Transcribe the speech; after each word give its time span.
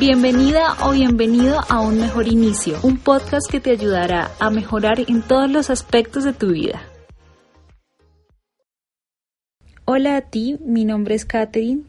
Bienvenida 0.00 0.74
o 0.86 0.92
bienvenido 0.92 1.60
a 1.68 1.82
Un 1.82 2.00
Mejor 2.00 2.26
Inicio, 2.26 2.78
un 2.82 2.96
podcast 2.96 3.50
que 3.50 3.60
te 3.60 3.72
ayudará 3.72 4.30
a 4.40 4.48
mejorar 4.48 5.00
en 5.06 5.20
todos 5.20 5.50
los 5.50 5.68
aspectos 5.68 6.24
de 6.24 6.32
tu 6.32 6.52
vida. 6.52 6.82
Hola 9.84 10.16
a 10.16 10.22
ti, 10.22 10.56
mi 10.64 10.86
nombre 10.86 11.14
es 11.14 11.26
Katherine. 11.26 11.82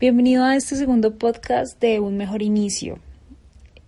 Bienvenido 0.00 0.42
a 0.42 0.56
este 0.56 0.74
segundo 0.74 1.18
podcast 1.18 1.80
de 1.80 2.00
Un 2.00 2.16
Mejor 2.16 2.42
Inicio. 2.42 2.98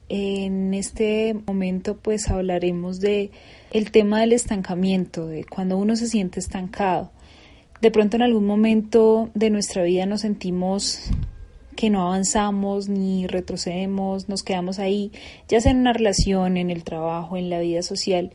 En 0.08 0.72
este 0.72 1.34
momento 1.44 1.96
pues 1.96 2.30
hablaremos 2.30 3.00
de 3.00 3.32
el 3.72 3.90
tema 3.90 4.20
del 4.20 4.34
estancamiento, 4.34 5.26
de 5.26 5.42
cuando 5.42 5.78
uno 5.78 5.96
se 5.96 6.06
siente 6.06 6.38
estancado. 6.38 7.10
De 7.80 7.90
pronto 7.90 8.14
en 8.14 8.22
algún 8.22 8.46
momento 8.46 9.30
de 9.34 9.50
nuestra 9.50 9.82
vida 9.82 10.06
nos 10.06 10.20
sentimos 10.20 11.10
que 11.78 11.90
no 11.90 12.02
avanzamos 12.02 12.88
ni 12.88 13.28
retrocedemos, 13.28 14.28
nos 14.28 14.42
quedamos 14.42 14.80
ahí, 14.80 15.12
ya 15.46 15.60
sea 15.60 15.70
en 15.70 15.78
una 15.78 15.92
relación, 15.92 16.56
en 16.56 16.70
el 16.70 16.82
trabajo, 16.82 17.36
en 17.36 17.50
la 17.50 17.60
vida 17.60 17.82
social, 17.82 18.32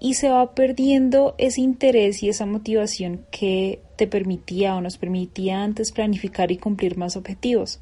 y 0.00 0.14
se 0.14 0.30
va 0.30 0.54
perdiendo 0.54 1.34
ese 1.36 1.60
interés 1.60 2.22
y 2.22 2.30
esa 2.30 2.46
motivación 2.46 3.26
que 3.30 3.80
te 3.96 4.06
permitía 4.06 4.74
o 4.74 4.80
nos 4.80 4.96
permitía 4.96 5.62
antes 5.62 5.92
planificar 5.92 6.50
y 6.50 6.56
cumplir 6.56 6.96
más 6.96 7.18
objetivos. 7.18 7.80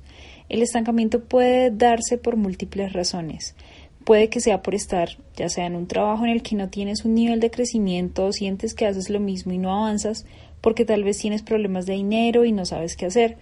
El 0.48 0.62
estancamiento 0.62 1.22
puede 1.22 1.70
darse 1.70 2.18
por 2.18 2.34
múltiples 2.34 2.92
razones. 2.92 3.54
Puede 4.02 4.28
que 4.30 4.40
sea 4.40 4.62
por 4.62 4.74
estar, 4.74 5.10
ya 5.36 5.48
sea 5.48 5.66
en 5.66 5.76
un 5.76 5.86
trabajo 5.86 6.24
en 6.24 6.32
el 6.32 6.42
que 6.42 6.56
no 6.56 6.70
tienes 6.70 7.04
un 7.04 7.14
nivel 7.14 7.38
de 7.38 7.52
crecimiento 7.52 8.26
o 8.26 8.32
sientes 8.32 8.74
que 8.74 8.86
haces 8.86 9.10
lo 9.10 9.20
mismo 9.20 9.52
y 9.52 9.58
no 9.58 9.72
avanzas, 9.72 10.26
porque 10.60 10.84
tal 10.84 11.04
vez 11.04 11.18
tienes 11.18 11.42
problemas 11.42 11.86
de 11.86 11.92
dinero 11.92 12.44
y 12.44 12.50
no 12.50 12.66
sabes 12.66 12.96
qué 12.96 13.06
hacer. 13.06 13.38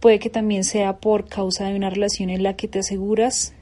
Puede 0.00 0.18
que 0.18 0.30
también 0.30 0.64
sea 0.64 0.98
por 0.98 1.28
causa 1.28 1.66
de 1.66 1.74
una 1.76 1.90
relación 1.90 2.30
en 2.30 2.42
la 2.42 2.54
que 2.54 2.68
te 2.68 2.80
aseguras 2.80 3.54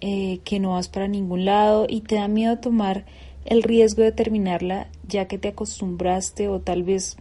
eh, 0.00 0.40
que 0.44 0.60
no 0.60 0.72
vas 0.72 0.88
para 0.88 1.08
ningún 1.08 1.44
lado 1.44 1.86
y 1.88 2.02
te 2.02 2.16
da 2.16 2.28
miedo 2.28 2.58
tomar 2.58 3.04
el 3.44 3.62
riesgo 3.62 4.02
de 4.02 4.12
terminarla 4.12 4.88
ya 5.08 5.26
que 5.26 5.38
te 5.38 5.48
acostumbraste 5.48 6.48
o 6.48 6.60
tal 6.60 6.82
vez 6.82 7.16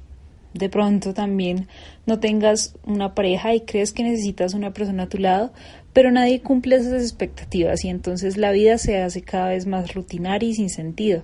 de 0.53 0.69
pronto 0.69 1.13
también 1.13 1.67
no 2.05 2.19
tengas 2.19 2.75
una 2.85 3.13
pareja 3.13 3.53
y 3.53 3.61
crees 3.61 3.91
que 3.91 4.03
necesitas 4.03 4.53
una 4.53 4.73
persona 4.73 5.03
a 5.03 5.09
tu 5.09 5.17
lado, 5.17 5.51
pero 5.91 6.11
nadie 6.11 6.41
cumple 6.41 6.77
esas 6.77 7.01
expectativas 7.01 7.83
y 7.83 7.89
entonces 7.89 8.37
la 8.37 8.51
vida 8.51 8.77
se 8.77 9.01
hace 9.01 9.21
cada 9.21 9.49
vez 9.49 9.67
más 9.67 9.93
rutinaria 9.93 10.49
y 10.49 10.55
sin 10.55 10.69
sentido. 10.69 11.23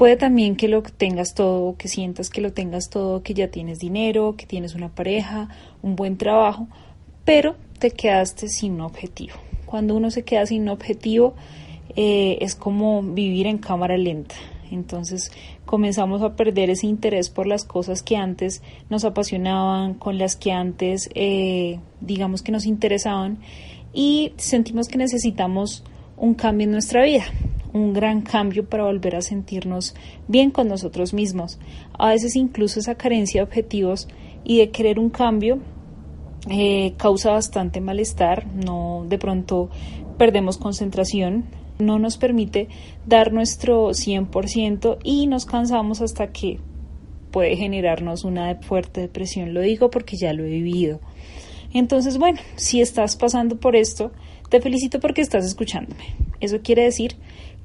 Puede 0.00 0.16
también 0.16 0.56
que 0.56 0.66
lo 0.66 0.82
tengas 0.82 1.34
todo, 1.34 1.76
que 1.76 1.86
sientas 1.86 2.30
que 2.30 2.40
lo 2.40 2.54
tengas 2.54 2.88
todo, 2.88 3.22
que 3.22 3.34
ya 3.34 3.50
tienes 3.50 3.80
dinero, 3.80 4.34
que 4.34 4.46
tienes 4.46 4.74
una 4.74 4.88
pareja, 4.88 5.50
un 5.82 5.94
buen 5.94 6.16
trabajo, 6.16 6.68
pero 7.26 7.56
te 7.78 7.90
quedaste 7.90 8.48
sin 8.48 8.80
objetivo. 8.80 9.34
Cuando 9.66 9.94
uno 9.94 10.10
se 10.10 10.22
queda 10.22 10.46
sin 10.46 10.70
objetivo 10.70 11.34
eh, 11.96 12.38
es 12.40 12.54
como 12.54 13.02
vivir 13.02 13.46
en 13.46 13.58
cámara 13.58 13.98
lenta. 13.98 14.36
Entonces 14.70 15.32
comenzamos 15.66 16.22
a 16.22 16.34
perder 16.34 16.70
ese 16.70 16.86
interés 16.86 17.28
por 17.28 17.46
las 17.46 17.66
cosas 17.66 18.02
que 18.02 18.16
antes 18.16 18.62
nos 18.88 19.04
apasionaban, 19.04 19.92
con 19.92 20.16
las 20.16 20.34
que 20.34 20.50
antes 20.50 21.10
eh, 21.14 21.78
digamos 22.00 22.40
que 22.40 22.52
nos 22.52 22.64
interesaban 22.64 23.36
y 23.92 24.32
sentimos 24.38 24.88
que 24.88 24.96
necesitamos 24.96 25.84
un 26.16 26.32
cambio 26.32 26.64
en 26.64 26.70
nuestra 26.70 27.04
vida, 27.04 27.24
un 27.72 27.92
gran 27.92 28.22
cambio 28.22 28.64
para 28.68 28.84
volver 28.84 29.16
a 29.16 29.22
sentirnos 29.22 29.94
bien 30.28 30.50
con 30.50 30.68
nosotros 30.68 31.12
mismos. 31.14 31.58
A 31.92 32.10
veces 32.10 32.36
incluso 32.36 32.80
esa 32.80 32.94
carencia 32.94 33.40
de 33.40 33.44
objetivos 33.44 34.08
y 34.44 34.58
de 34.58 34.70
querer 34.70 34.98
un 34.98 35.10
cambio 35.10 35.58
eh, 36.48 36.94
causa 36.96 37.32
bastante 37.32 37.80
malestar, 37.80 38.46
no 38.46 39.04
de 39.08 39.18
pronto 39.18 39.68
perdemos 40.16 40.56
concentración, 40.56 41.44
no 41.78 41.98
nos 41.98 42.16
permite 42.16 42.68
dar 43.06 43.32
nuestro 43.32 43.90
100% 43.90 44.98
y 45.02 45.26
nos 45.26 45.46
cansamos 45.46 46.00
hasta 46.00 46.32
que 46.32 46.58
puede 47.30 47.56
generarnos 47.56 48.24
una 48.24 48.54
fuerte 48.56 49.02
depresión. 49.02 49.54
Lo 49.54 49.60
digo 49.60 49.90
porque 49.90 50.16
ya 50.16 50.32
lo 50.32 50.44
he 50.44 50.48
vivido. 50.48 51.00
Entonces, 51.72 52.18
bueno, 52.18 52.40
si 52.56 52.80
estás 52.80 53.16
pasando 53.16 53.56
por 53.56 53.76
esto, 53.76 54.10
te 54.48 54.60
felicito 54.60 54.98
porque 54.98 55.22
estás 55.22 55.44
escuchándome. 55.44 56.16
Eso 56.40 56.60
quiere 56.62 56.82
decir 56.82 57.16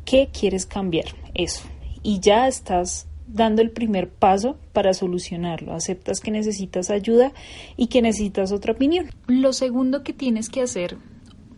que 0.05 0.29
quieres 0.31 0.65
cambiar 0.65 1.05
eso 1.33 1.63
y 2.03 2.19
ya 2.19 2.47
estás 2.47 3.07
dando 3.27 3.61
el 3.61 3.71
primer 3.71 4.09
paso 4.09 4.57
para 4.71 4.93
solucionarlo. 4.93 5.73
Aceptas 5.73 6.21
que 6.21 6.31
necesitas 6.31 6.89
ayuda 6.89 7.33
y 7.75 7.87
que 7.87 8.01
necesitas 8.01 8.51
otra 8.51 8.73
opinión. 8.73 9.09
Lo 9.27 9.53
segundo 9.53 10.03
que 10.03 10.13
tienes 10.13 10.49
que 10.49 10.61
hacer 10.61 10.97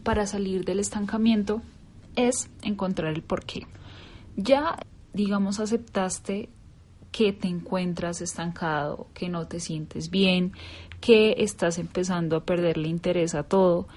para 0.03 0.25
salir 0.25 0.63
del 0.63 0.80
estancamiento 0.80 1.62
es 2.16 2.50
encontrar 2.63 3.13
el 3.13 3.24
porqué. 3.24 3.68
Ya, 4.38 4.78
digamos, 5.14 5.59
aceptaste 5.59 6.50
que 7.12 7.34
te 7.34 7.47
encuentras 7.47 8.22
estancado, 8.22 9.08
que 9.14 9.29
no 9.29 9.47
te 9.47 9.59
sientes 9.59 10.09
bien, 10.09 10.53
que 11.02 11.35
estás 11.40 11.78
empezando 11.78 12.38
a 12.38 12.46
perderle 12.46 12.88
interés 12.88 13.35
a 13.35 13.44
todo 13.44 13.88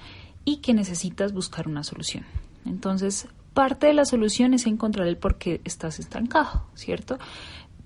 y 0.44 0.56
que 0.56 0.74
necesitas 0.74 1.32
buscar 1.32 1.68
una 1.68 1.84
solución. 1.84 2.24
Entonces, 2.66 3.28
parte 3.54 3.86
de 3.86 3.94
la 3.94 4.04
solución 4.04 4.54
es 4.54 4.66
encontrar 4.66 5.06
el 5.06 5.16
por 5.16 5.36
qué 5.36 5.60
estás 5.64 5.98
estancado, 5.98 6.64
¿cierto? 6.74 7.18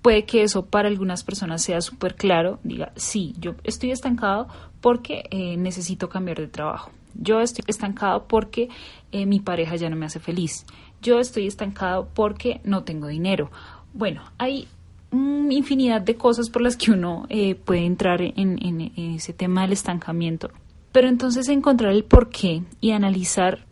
Puede 0.01 0.25
que 0.25 0.43
eso 0.43 0.65
para 0.65 0.87
algunas 0.87 1.23
personas 1.23 1.63
sea 1.63 1.81
súper 1.81 2.15
claro, 2.15 2.59
diga, 2.63 2.91
sí, 2.95 3.33
yo 3.39 3.55
estoy 3.63 3.91
estancado 3.91 4.47
porque 4.81 5.23
eh, 5.31 5.57
necesito 5.57 6.09
cambiar 6.09 6.37
de 6.37 6.47
trabajo. 6.47 6.91
Yo 7.15 7.41
estoy 7.41 7.63
estancado 7.67 8.27
porque 8.27 8.69
eh, 9.11 9.25
mi 9.25 9.39
pareja 9.39 9.75
ya 9.77 9.89
no 9.89 9.95
me 9.95 10.05
hace 10.05 10.19
feliz. 10.19 10.65
Yo 11.01 11.19
estoy 11.19 11.47
estancado 11.47 12.07
porque 12.13 12.61
no 12.63 12.83
tengo 12.83 13.07
dinero. 13.07 13.49
Bueno, 13.93 14.21
hay 14.37 14.67
infinidad 15.11 16.01
de 16.01 16.15
cosas 16.15 16.49
por 16.49 16.61
las 16.61 16.77
que 16.77 16.91
uno 16.91 17.25
eh, 17.29 17.55
puede 17.55 17.85
entrar 17.85 18.21
en, 18.21 18.35
en, 18.35 18.91
ese 19.15 19.33
tema 19.33 19.61
del 19.61 19.73
estancamiento. 19.73 20.51
Pero 20.91 21.07
entonces 21.07 21.49
encontrar 21.49 21.93
el 21.93 22.03
por 22.03 22.29
qué 22.29 22.63
y 22.81 22.91
analizar 22.91 23.65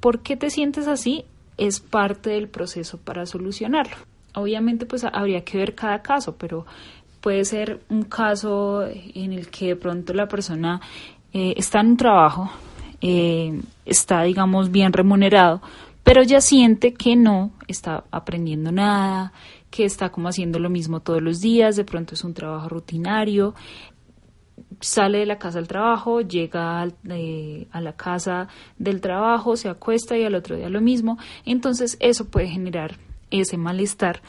por 0.00 0.20
qué 0.20 0.36
te 0.36 0.50
sientes 0.50 0.86
así 0.88 1.24
es 1.56 1.80
parte 1.80 2.30
del 2.30 2.48
proceso 2.48 2.98
para 2.98 3.26
solucionarlo. 3.26 3.96
Obviamente 4.34 4.86
pues 4.86 5.04
habría 5.04 5.44
que 5.44 5.58
ver 5.58 5.74
cada 5.74 6.02
caso, 6.02 6.36
pero 6.36 6.66
puede 7.20 7.44
ser 7.44 7.80
un 7.88 8.02
caso 8.02 8.84
en 8.86 9.32
el 9.32 9.48
que 9.48 9.68
de 9.68 9.76
pronto 9.76 10.12
la 10.12 10.28
persona 10.28 10.80
eh, 11.32 11.54
está 11.56 11.80
en 11.80 11.88
un 11.88 11.96
trabajo, 11.96 12.50
eh, 13.00 13.60
está, 13.86 14.22
digamos, 14.22 14.70
bien 14.70 14.92
remunerado, 14.92 15.62
pero 16.02 16.22
ya 16.22 16.40
siente 16.40 16.92
que 16.92 17.16
no 17.16 17.52
está 17.66 18.04
aprendiendo 18.10 18.70
nada, 18.72 19.32
que 19.70 19.84
está 19.84 20.10
como 20.10 20.28
haciendo 20.28 20.58
lo 20.58 20.70
mismo 20.70 21.00
todos 21.00 21.22
los 21.22 21.40
días, 21.40 21.76
de 21.76 21.84
pronto 21.84 22.14
es 22.14 22.22
un 22.24 22.34
trabajo 22.34 22.68
rutinario, 22.68 23.54
sale 24.84 25.18
de 25.18 25.26
la 25.26 25.38
casa 25.38 25.58
al 25.58 25.68
trabajo, 25.68 26.20
llega 26.20 26.86
eh, 27.08 27.66
a 27.70 27.80
la 27.80 27.94
casa 27.94 28.48
del 28.78 29.00
trabajo, 29.00 29.56
se 29.56 29.68
acuesta 29.68 30.16
y 30.16 30.24
al 30.24 30.34
otro 30.34 30.56
día 30.56 30.68
lo 30.68 30.80
mismo, 30.80 31.18
entonces 31.44 31.96
eso 32.00 32.30
puede 32.30 32.48
generar 32.48 32.98
ese 33.30 33.56
malestar 33.56 34.20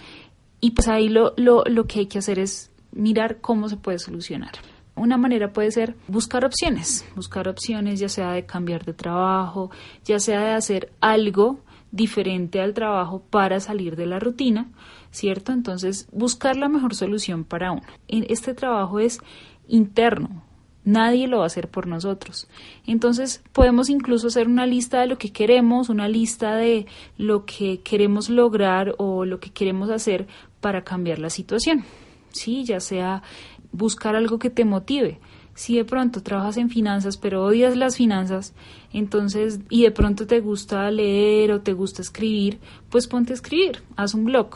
y 0.60 0.72
pues 0.72 0.88
ahí 0.88 1.10
lo, 1.10 1.34
lo, 1.38 1.64
lo 1.66 1.86
que 1.86 2.00
hay 2.00 2.06
que 2.08 2.20
hacer 2.20 2.40
es 2.40 2.72
mirar 2.92 3.40
cómo 3.42 3.70
se 3.70 3.78
puede 3.78 4.00
solucionar. 4.00 4.54
Una 4.96 5.18
manera 5.18 5.52
puede 5.52 5.72
ser 5.72 5.96
buscar 6.08 6.46
opciones, 6.46 7.06
buscar 7.16 7.50
opciones 7.50 8.00
ya 8.00 8.08
sea 8.08 8.32
de 8.32 8.46
cambiar 8.46 8.86
de 8.86 8.94
trabajo, 8.94 9.70
ya 10.06 10.20
sea 10.20 10.40
de 10.42 10.52
hacer 10.54 10.92
algo 11.02 11.60
diferente 11.92 12.62
al 12.62 12.74
trabajo 12.74 13.22
para 13.30 13.60
salir 13.60 13.96
de 13.96 14.06
la 14.06 14.20
rutina, 14.20 14.70
¿cierto? 15.12 15.52
Entonces, 15.52 16.08
buscar 16.12 16.56
la 16.56 16.70
mejor 16.70 16.96
solución 16.96 17.44
para 17.44 17.72
uno. 17.72 17.84
Este 18.08 18.54
trabajo 18.54 19.00
es 19.00 19.20
interno, 19.68 20.44
nadie 20.86 21.28
lo 21.28 21.40
va 21.40 21.44
a 21.44 21.48
hacer 21.48 21.68
por 21.68 21.88
nosotros. 21.88 22.48
Entonces, 22.86 23.44
podemos 23.52 23.90
incluso 23.90 24.28
hacer 24.28 24.48
una 24.48 24.66
lista 24.66 25.02
de 25.02 25.08
lo 25.08 25.18
que 25.18 25.32
queremos, 25.32 25.90
una 25.90 26.08
lista 26.08 26.56
de 26.56 26.86
lo 27.18 27.46
que 27.46 27.82
queremos 27.82 28.30
lograr 28.30 28.96
o 28.98 29.26
lo 29.26 29.40
que 29.40 29.50
queremos 29.50 29.90
hacer 29.90 30.28
para 30.62 30.84
cambiar 30.84 31.20
la 31.20 31.30
situación. 31.30 31.84
Sí, 32.30 32.64
ya 32.64 32.80
sea 32.80 33.24
buscar 33.72 34.16
algo 34.16 34.40
que 34.40 34.50
te 34.50 34.66
motive. 34.66 35.20
Si 35.54 35.78
de 35.78 35.86
pronto 35.86 36.22
trabajas 36.22 36.58
en 36.58 36.70
finanzas 36.70 37.16
pero 37.16 37.44
odias 37.44 37.78
las 37.78 37.96
finanzas, 37.96 38.54
entonces 38.92 39.62
y 39.70 39.84
de 39.84 39.92
pronto 39.92 40.28
te 40.28 40.42
gusta 40.42 40.92
leer 40.92 41.54
o 41.54 41.62
te 41.62 41.72
gusta 41.72 42.02
escribir, 42.02 42.60
pues 42.90 43.08
ponte 43.08 43.32
a 43.32 43.36
escribir, 43.36 43.82
haz 43.96 44.14
un 44.14 44.26
blog 44.26 44.50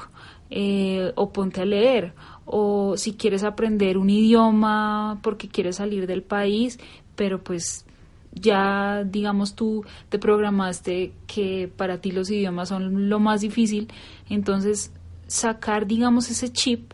eh, 0.49 1.13
o 1.15 1.31
ponte 1.31 1.61
a 1.61 1.65
leer 1.65 2.13
o 2.51 2.97
si 2.97 3.13
quieres 3.13 3.43
aprender 3.43 3.99
un 3.99 4.09
idioma 4.09 5.19
porque 5.21 5.47
quieres 5.47 5.75
salir 5.75 6.07
del 6.07 6.23
país, 6.23 6.79
pero 7.15 7.43
pues 7.43 7.85
ya 8.33 9.03
digamos 9.05 9.53
tú 9.53 9.85
te 10.09 10.17
programaste 10.17 11.13
que 11.27 11.71
para 11.77 12.01
ti 12.01 12.11
los 12.11 12.31
idiomas 12.31 12.69
son 12.69 13.07
lo 13.07 13.19
más 13.19 13.41
difícil, 13.41 13.87
entonces 14.29 14.91
sacar 15.27 15.85
digamos 15.85 16.31
ese 16.31 16.51
chip 16.51 16.91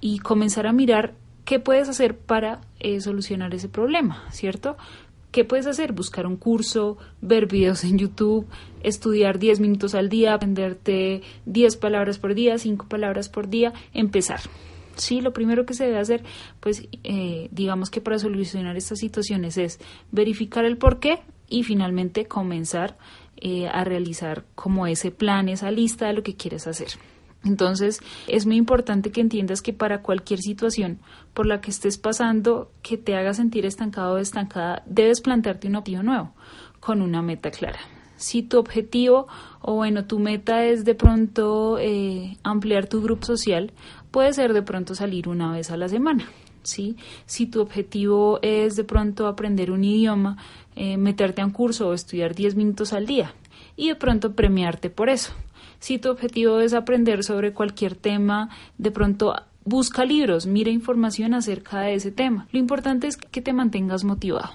y 0.00 0.20
comenzar 0.20 0.66
a 0.66 0.72
mirar 0.72 1.12
qué 1.44 1.60
puedes 1.60 1.90
hacer 1.90 2.16
para 2.16 2.62
eh, 2.80 2.98
solucionar 3.02 3.54
ese 3.54 3.68
problema, 3.68 4.24
¿cierto? 4.30 4.78
¿Qué 5.32 5.44
puedes 5.44 5.66
hacer? 5.66 5.92
Buscar 5.92 6.26
un 6.26 6.36
curso, 6.36 6.96
ver 7.20 7.46
videos 7.46 7.84
en 7.84 7.98
YouTube, 7.98 8.46
estudiar 8.82 9.38
10 9.38 9.60
minutos 9.60 9.94
al 9.94 10.08
día, 10.08 10.32
aprenderte 10.32 11.20
10 11.44 11.76
palabras 11.76 12.18
por 12.18 12.34
día, 12.34 12.56
5 12.56 12.86
palabras 12.88 13.28
por 13.28 13.50
día, 13.50 13.74
empezar. 13.92 14.40
Sí, 14.96 15.20
lo 15.20 15.32
primero 15.32 15.66
que 15.66 15.74
se 15.74 15.84
debe 15.84 15.98
hacer, 15.98 16.22
pues 16.60 16.88
eh, 17.02 17.48
digamos 17.50 17.90
que 17.90 18.00
para 18.00 18.18
solucionar 18.18 18.76
estas 18.76 18.98
situaciones 18.98 19.58
es 19.58 19.80
verificar 20.12 20.64
el 20.64 20.76
por 20.76 21.00
qué 21.00 21.20
y 21.48 21.64
finalmente 21.64 22.26
comenzar 22.26 22.96
eh, 23.36 23.68
a 23.68 23.84
realizar 23.84 24.44
como 24.54 24.86
ese 24.86 25.10
plan, 25.10 25.48
esa 25.48 25.70
lista 25.70 26.06
de 26.06 26.12
lo 26.12 26.22
que 26.22 26.36
quieres 26.36 26.66
hacer. 26.66 26.88
Entonces, 27.44 28.00
es 28.26 28.46
muy 28.46 28.56
importante 28.56 29.10
que 29.10 29.20
entiendas 29.20 29.60
que 29.60 29.72
para 29.72 30.00
cualquier 30.00 30.40
situación 30.40 30.98
por 31.34 31.46
la 31.46 31.60
que 31.60 31.70
estés 31.70 31.98
pasando, 31.98 32.70
que 32.82 32.96
te 32.96 33.16
haga 33.16 33.34
sentir 33.34 33.66
estancado 33.66 34.14
o 34.14 34.18
estancada, 34.18 34.82
debes 34.86 35.20
plantearte 35.20 35.68
un 35.68 35.76
objetivo 35.76 36.02
nuevo, 36.02 36.32
con 36.80 37.02
una 37.02 37.20
meta 37.20 37.50
clara. 37.50 37.80
Si 38.16 38.42
tu 38.42 38.58
objetivo 38.58 39.26
o 39.60 39.74
bueno, 39.74 40.06
tu 40.06 40.18
meta 40.18 40.64
es 40.64 40.84
de 40.84 40.94
pronto 40.94 41.78
eh, 41.78 42.38
ampliar 42.44 42.86
tu 42.86 43.02
grupo 43.02 43.26
social, 43.26 43.72
puede 44.14 44.32
ser 44.32 44.52
de 44.52 44.62
pronto 44.62 44.94
salir 44.94 45.28
una 45.28 45.50
vez 45.50 45.72
a 45.72 45.76
la 45.76 45.88
semana. 45.88 46.24
¿sí? 46.62 46.96
Si 47.26 47.46
tu 47.46 47.60
objetivo 47.60 48.38
es 48.42 48.76
de 48.76 48.84
pronto 48.84 49.26
aprender 49.26 49.72
un 49.72 49.82
idioma, 49.82 50.36
eh, 50.76 50.96
meterte 50.96 51.42
a 51.42 51.46
un 51.46 51.50
curso 51.50 51.88
o 51.88 51.94
estudiar 51.94 52.32
10 52.32 52.54
minutos 52.54 52.92
al 52.92 53.06
día 53.06 53.34
y 53.74 53.88
de 53.88 53.96
pronto 53.96 54.34
premiarte 54.36 54.88
por 54.88 55.08
eso. 55.08 55.32
Si 55.80 55.98
tu 55.98 56.10
objetivo 56.10 56.60
es 56.60 56.74
aprender 56.74 57.24
sobre 57.24 57.52
cualquier 57.52 57.96
tema, 57.96 58.50
de 58.78 58.92
pronto 58.92 59.34
busca 59.64 60.04
libros, 60.04 60.46
mira 60.46 60.70
información 60.70 61.34
acerca 61.34 61.80
de 61.80 61.94
ese 61.94 62.12
tema. 62.12 62.46
Lo 62.52 62.60
importante 62.60 63.08
es 63.08 63.16
que 63.16 63.42
te 63.42 63.52
mantengas 63.52 64.04
motivado 64.04 64.52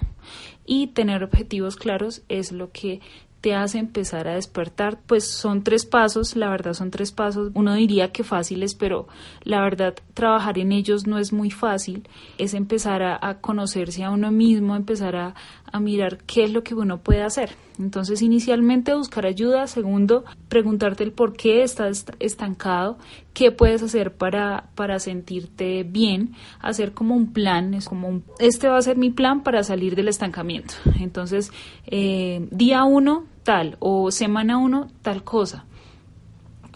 y 0.64 0.86
tener 0.86 1.22
objetivos 1.22 1.76
claros 1.76 2.22
es 2.30 2.50
lo 2.50 2.72
que 2.72 3.02
te 3.40 3.54
hace 3.54 3.78
empezar 3.78 4.28
a 4.28 4.34
despertar, 4.34 4.98
pues 5.06 5.26
son 5.26 5.62
tres 5.62 5.86
pasos, 5.86 6.36
la 6.36 6.50
verdad 6.50 6.74
son 6.74 6.90
tres 6.90 7.10
pasos, 7.10 7.50
uno 7.54 7.74
diría 7.74 8.12
que 8.12 8.22
fáciles, 8.22 8.74
pero 8.74 9.08
la 9.44 9.62
verdad 9.62 9.94
trabajar 10.14 10.58
en 10.58 10.72
ellos 10.72 11.06
no 11.06 11.18
es 11.18 11.32
muy 11.32 11.50
fácil, 11.50 12.06
es 12.36 12.52
empezar 12.52 13.02
a, 13.02 13.40
conocerse 13.40 14.04
a 14.04 14.10
uno 14.10 14.30
mismo, 14.30 14.76
empezar 14.76 15.16
a, 15.16 15.34
a 15.72 15.80
mirar 15.80 16.18
qué 16.24 16.44
es 16.44 16.52
lo 16.52 16.62
que 16.62 16.74
uno 16.74 16.98
puede 16.98 17.22
hacer. 17.22 17.50
Entonces, 17.78 18.20
inicialmente 18.20 18.92
buscar 18.94 19.24
ayuda, 19.24 19.66
segundo, 19.66 20.24
preguntarte 20.50 21.02
el 21.02 21.12
por 21.12 21.32
qué 21.32 21.62
estás 21.62 22.04
estancado, 22.18 22.98
qué 23.32 23.52
puedes 23.52 23.82
hacer 23.82 24.14
para, 24.14 24.68
para 24.74 24.98
sentirte 24.98 25.82
bien, 25.84 26.34
hacer 26.60 26.92
como 26.92 27.14
un 27.14 27.32
plan, 27.32 27.72
es 27.72 27.86
como 27.88 28.08
un, 28.08 28.24
este 28.38 28.68
va 28.68 28.76
a 28.76 28.82
ser 28.82 28.98
mi 28.98 29.08
plan 29.08 29.42
para 29.42 29.62
salir 29.64 29.96
del 29.96 30.08
estancamiento. 30.08 30.74
Entonces, 31.00 31.52
eh, 31.86 32.46
día 32.50 32.84
uno, 32.84 33.24
tal, 33.42 33.76
o 33.80 34.10
semana 34.10 34.58
uno, 34.58 34.88
tal 35.02 35.24
cosa. 35.24 35.64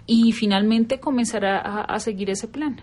Y 0.06 0.32
finalmente 0.32 1.00
comenzar 1.00 1.44
a, 1.44 1.82
a 1.82 2.00
seguir 2.00 2.30
ese 2.30 2.48
plan. 2.48 2.80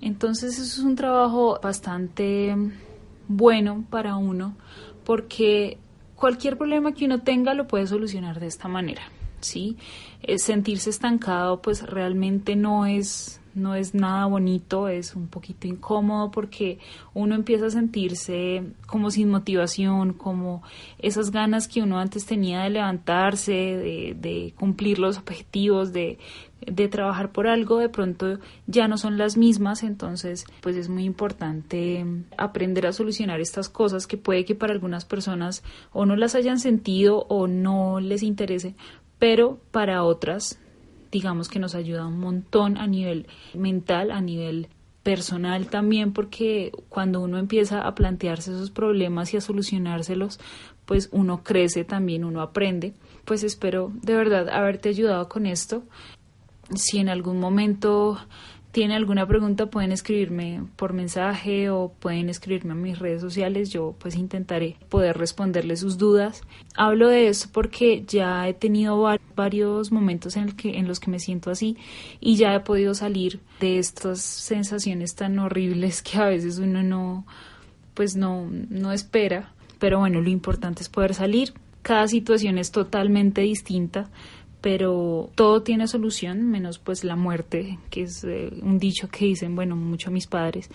Entonces, 0.00 0.58
eso 0.58 0.62
es 0.62 0.78
un 0.78 0.96
trabajo 0.96 1.58
bastante 1.62 2.54
bueno 3.28 3.84
para 3.90 4.16
uno 4.16 4.56
porque 5.04 5.78
cualquier 6.16 6.58
problema 6.58 6.92
que 6.92 7.04
uno 7.04 7.20
tenga 7.22 7.54
lo 7.54 7.66
puede 7.66 7.86
solucionar 7.86 8.40
de 8.40 8.46
esta 8.46 8.68
manera, 8.68 9.02
¿sí? 9.40 9.76
Eh, 10.22 10.38
sentirse 10.38 10.90
estancado 10.90 11.62
pues 11.62 11.82
realmente 11.82 12.56
no 12.56 12.86
es 12.86 13.39
no 13.54 13.74
es 13.74 13.94
nada 13.94 14.26
bonito, 14.26 14.88
es 14.88 15.14
un 15.14 15.28
poquito 15.28 15.66
incómodo 15.66 16.30
porque 16.30 16.78
uno 17.14 17.34
empieza 17.34 17.66
a 17.66 17.70
sentirse 17.70 18.62
como 18.86 19.10
sin 19.10 19.30
motivación, 19.30 20.12
como 20.12 20.62
esas 20.98 21.30
ganas 21.30 21.68
que 21.68 21.82
uno 21.82 21.98
antes 21.98 22.26
tenía 22.26 22.62
de 22.62 22.70
levantarse, 22.70 23.52
de, 23.52 24.16
de 24.18 24.54
cumplir 24.56 24.98
los 24.98 25.18
objetivos, 25.18 25.92
de, 25.92 26.18
de 26.66 26.88
trabajar 26.88 27.32
por 27.32 27.46
algo, 27.46 27.78
de 27.78 27.88
pronto 27.88 28.38
ya 28.66 28.88
no 28.88 28.98
son 28.98 29.18
las 29.18 29.36
mismas, 29.36 29.82
entonces 29.82 30.44
pues 30.60 30.76
es 30.76 30.88
muy 30.88 31.04
importante 31.04 32.04
aprender 32.36 32.86
a 32.86 32.92
solucionar 32.92 33.40
estas 33.40 33.68
cosas 33.68 34.06
que 34.06 34.16
puede 34.16 34.44
que 34.44 34.54
para 34.54 34.72
algunas 34.72 35.04
personas 35.04 35.62
o 35.92 36.06
no 36.06 36.16
las 36.16 36.34
hayan 36.34 36.58
sentido 36.58 37.26
o 37.28 37.46
no 37.46 38.00
les 38.00 38.22
interese, 38.22 38.74
pero 39.18 39.58
para 39.70 40.04
otras 40.04 40.58
digamos 41.10 41.48
que 41.48 41.58
nos 41.58 41.74
ayuda 41.74 42.06
un 42.06 42.20
montón 42.20 42.76
a 42.76 42.86
nivel 42.86 43.26
mental, 43.54 44.10
a 44.10 44.20
nivel 44.20 44.68
personal 45.02 45.66
también, 45.68 46.12
porque 46.12 46.72
cuando 46.88 47.20
uno 47.20 47.38
empieza 47.38 47.86
a 47.86 47.94
plantearse 47.94 48.52
esos 48.52 48.70
problemas 48.70 49.32
y 49.32 49.36
a 49.36 49.40
solucionárselos, 49.40 50.38
pues 50.84 51.08
uno 51.12 51.42
crece 51.42 51.84
también, 51.84 52.24
uno 52.24 52.42
aprende. 52.42 52.94
Pues 53.24 53.44
espero 53.44 53.92
de 54.02 54.14
verdad 54.14 54.48
haberte 54.48 54.88
ayudado 54.88 55.28
con 55.28 55.46
esto. 55.46 55.82
Si 56.74 56.98
en 56.98 57.08
algún 57.08 57.40
momento 57.40 58.18
tiene 58.72 58.94
alguna 58.94 59.26
pregunta 59.26 59.66
pueden 59.66 59.90
escribirme 59.90 60.62
por 60.76 60.92
mensaje 60.92 61.70
o 61.70 61.92
pueden 61.98 62.28
escribirme 62.28 62.72
a 62.72 62.76
mis 62.76 62.98
redes 62.98 63.20
sociales. 63.20 63.70
Yo 63.70 63.96
pues 63.98 64.14
intentaré 64.14 64.76
poder 64.88 65.18
responderles 65.18 65.80
sus 65.80 65.98
dudas. 65.98 66.42
Hablo 66.76 67.08
de 67.08 67.28
esto 67.28 67.48
porque 67.52 68.04
ya 68.06 68.46
he 68.48 68.54
tenido 68.54 69.02
varios 69.34 69.90
momentos 69.90 70.36
en, 70.36 70.44
el 70.44 70.56
que, 70.56 70.78
en 70.78 70.86
los 70.86 71.00
que 71.00 71.10
me 71.10 71.18
siento 71.18 71.50
así 71.50 71.76
y 72.20 72.36
ya 72.36 72.54
he 72.54 72.60
podido 72.60 72.94
salir 72.94 73.40
de 73.58 73.78
estas 73.78 74.20
sensaciones 74.20 75.14
tan 75.16 75.38
horribles 75.38 76.02
que 76.02 76.18
a 76.18 76.26
veces 76.26 76.58
uno 76.58 76.82
no 76.82 77.26
pues 77.94 78.16
no, 78.16 78.48
no 78.50 78.92
espera. 78.92 79.52
Pero 79.78 79.98
bueno, 79.98 80.20
lo 80.20 80.28
importante 80.30 80.82
es 80.82 80.88
poder 80.88 81.14
salir. 81.14 81.54
Cada 81.82 82.06
situación 82.06 82.58
es 82.58 82.70
totalmente 82.70 83.40
distinta 83.40 84.10
pero 84.60 85.30
todo 85.34 85.62
tiene 85.62 85.86
solución, 85.88 86.50
menos 86.50 86.78
pues 86.78 87.04
la 87.04 87.16
muerte, 87.16 87.78
que 87.90 88.02
es 88.02 88.24
eh, 88.24 88.50
un 88.62 88.78
dicho 88.78 89.08
que 89.08 89.26
dicen, 89.26 89.54
bueno, 89.54 89.76
mucho 89.76 90.10
mis 90.10 90.26
padres. 90.26 90.70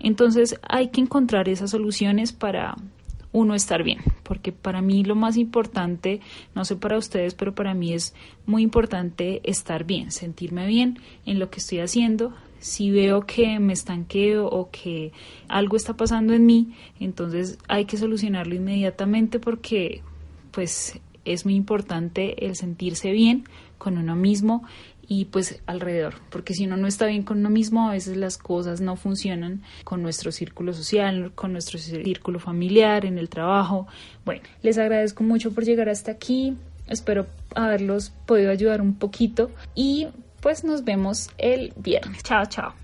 Entonces 0.00 0.58
hay 0.62 0.88
que 0.88 1.00
encontrar 1.00 1.48
esas 1.48 1.70
soluciones 1.70 2.32
para 2.32 2.76
uno 3.32 3.54
estar 3.54 3.84
bien, 3.84 4.00
porque 4.24 4.50
para 4.50 4.82
mí 4.82 5.04
lo 5.04 5.14
más 5.14 5.36
importante, 5.36 6.20
no 6.54 6.64
sé 6.64 6.76
para 6.76 6.98
ustedes, 6.98 7.34
pero 7.34 7.54
para 7.54 7.74
mí 7.74 7.92
es 7.92 8.14
muy 8.46 8.62
importante 8.62 9.40
estar 9.44 9.84
bien, 9.84 10.10
sentirme 10.10 10.66
bien 10.66 10.98
en 11.26 11.38
lo 11.38 11.50
que 11.50 11.60
estoy 11.60 11.78
haciendo. 11.78 12.32
Si 12.58 12.90
veo 12.90 13.22
que 13.22 13.58
me 13.60 13.72
estanqueo 13.72 14.46
o 14.46 14.70
que 14.70 15.12
algo 15.48 15.76
está 15.76 15.96
pasando 15.96 16.34
en 16.34 16.44
mí, 16.44 16.74
entonces 16.98 17.58
hay 17.68 17.84
que 17.84 17.96
solucionarlo 17.96 18.54
inmediatamente 18.54 19.38
porque 19.38 20.02
pues 20.50 21.00
es 21.24 21.44
muy 21.44 21.54
importante 21.54 22.46
el 22.46 22.56
sentirse 22.56 23.10
bien 23.12 23.44
con 23.78 23.98
uno 23.98 24.16
mismo 24.16 24.64
y 25.08 25.24
pues 25.24 25.60
alrededor, 25.66 26.14
porque 26.30 26.54
si 26.54 26.66
uno 26.66 26.76
no 26.76 26.86
está 26.86 27.06
bien 27.06 27.24
con 27.24 27.38
uno 27.38 27.50
mismo, 27.50 27.88
a 27.88 27.92
veces 27.92 28.16
las 28.16 28.38
cosas 28.38 28.80
no 28.80 28.94
funcionan 28.94 29.62
con 29.82 30.02
nuestro 30.02 30.30
círculo 30.30 30.72
social, 30.72 31.32
con 31.34 31.52
nuestro 31.52 31.80
círculo 31.80 32.38
familiar, 32.38 33.04
en 33.04 33.18
el 33.18 33.28
trabajo. 33.28 33.88
Bueno, 34.24 34.42
les 34.62 34.78
agradezco 34.78 35.24
mucho 35.24 35.52
por 35.52 35.64
llegar 35.64 35.88
hasta 35.88 36.12
aquí, 36.12 36.56
espero 36.86 37.26
haberlos 37.56 38.10
podido 38.24 38.52
ayudar 38.52 38.80
un 38.80 38.94
poquito 38.94 39.50
y 39.74 40.06
pues 40.40 40.62
nos 40.62 40.84
vemos 40.84 41.30
el 41.38 41.72
viernes. 41.76 42.22
Chao, 42.22 42.46
chao. 42.46 42.79